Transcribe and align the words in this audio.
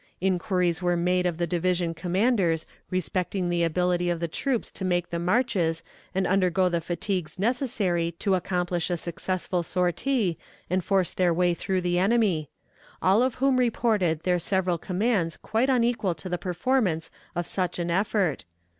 Inquiries 0.19 0.81
were 0.81 0.97
made 0.97 1.27
of 1.27 1.37
the 1.37 1.45
division 1.45 1.93
commanders 1.93 2.65
respecting 2.89 3.49
the 3.49 3.63
ability 3.63 4.09
of 4.09 4.19
the 4.19 4.27
troops 4.27 4.71
to 4.71 4.83
make 4.83 5.11
the 5.11 5.19
marches 5.19 5.83
and 6.15 6.25
undergo 6.25 6.69
the 6.69 6.81
fatigues 6.81 7.37
necessary 7.37 8.11
to 8.13 8.33
accomplish 8.33 8.89
a 8.89 8.97
successful 8.97 9.61
sortie 9.61 10.39
and 10.71 10.83
force 10.83 11.13
their 11.13 11.31
way 11.35 11.53
through 11.53 11.81
the 11.81 11.99
enemy; 11.99 12.49
all 12.99 13.21
of 13.21 13.35
whom 13.35 13.57
reported 13.57 14.23
their 14.23 14.39
several 14.39 14.79
commands 14.79 15.37
quite 15.37 15.69
unequal 15.69 16.15
to 16.15 16.29
the 16.29 16.39
performance 16.39 17.11
of 17.35 17.45
such 17.45 17.79
all 17.79 17.91
effort. 17.91 18.43